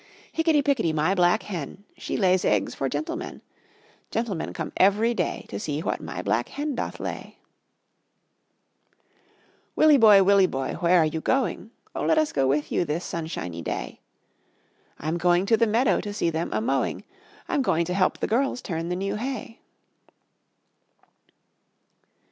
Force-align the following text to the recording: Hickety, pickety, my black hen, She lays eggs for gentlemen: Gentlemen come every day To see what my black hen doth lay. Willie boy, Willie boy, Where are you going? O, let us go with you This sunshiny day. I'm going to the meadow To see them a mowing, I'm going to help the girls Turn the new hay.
Hickety, 0.31 0.63
pickety, 0.63 0.91
my 0.93 1.13
black 1.13 1.43
hen, 1.43 1.83
She 1.95 2.17
lays 2.17 2.43
eggs 2.43 2.73
for 2.73 2.89
gentlemen: 2.89 3.41
Gentlemen 4.09 4.51
come 4.51 4.71
every 4.75 5.13
day 5.13 5.45
To 5.49 5.59
see 5.59 5.81
what 5.81 6.01
my 6.01 6.23
black 6.23 6.49
hen 6.49 6.73
doth 6.73 6.99
lay. 6.99 7.37
Willie 9.75 9.99
boy, 9.99 10.23
Willie 10.23 10.47
boy, 10.47 10.73
Where 10.79 10.97
are 10.97 11.05
you 11.05 11.21
going? 11.21 11.69
O, 11.93 12.03
let 12.03 12.17
us 12.17 12.31
go 12.33 12.47
with 12.47 12.71
you 12.71 12.83
This 12.83 13.05
sunshiny 13.05 13.61
day. 13.61 13.99
I'm 14.97 15.19
going 15.19 15.45
to 15.45 15.55
the 15.55 15.67
meadow 15.67 16.01
To 16.01 16.11
see 16.15 16.31
them 16.31 16.49
a 16.51 16.61
mowing, 16.61 17.03
I'm 17.47 17.61
going 17.61 17.85
to 17.85 17.93
help 17.93 18.17
the 18.17 18.25
girls 18.27 18.63
Turn 18.63 18.89
the 18.89 18.95
new 18.95 19.17
hay. 19.17 19.59